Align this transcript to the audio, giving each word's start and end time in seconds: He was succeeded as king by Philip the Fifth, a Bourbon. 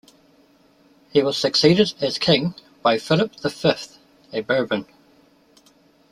He 1.11 1.21
was 1.21 1.37
succeeded 1.37 1.93
as 2.01 2.17
king 2.17 2.55
by 2.81 2.97
Philip 2.97 3.35
the 3.35 3.51
Fifth, 3.51 3.99
a 4.33 4.41
Bourbon. 4.41 4.87